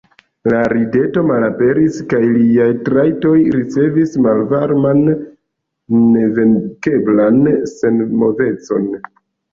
[0.51, 5.03] La rideto malaperis, kaj liaj trajtoj ricevis malvarman,
[5.99, 7.41] nevenkeblan
[7.77, 8.93] senmovecon.